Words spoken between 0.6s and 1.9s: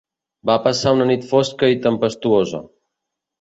passar una nit fosca i